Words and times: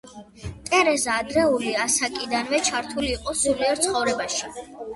ტერეზა 0.69 1.17
ადრეული 1.23 1.75
ასაკიდანვე 1.85 2.63
ჩართული 2.73 3.13
იყო 3.19 3.39
სულიერ 3.45 3.87
ცხოვრებაში. 3.87 4.53